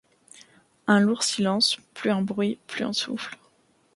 Un 0.87 0.99
lourd 0.99 1.21
silence, 1.21 1.77
plus 1.93 2.09
un 2.09 2.23
bruit, 2.23 2.57
plus 2.65 2.83
un 2.85 2.91
souffle. 2.91 3.37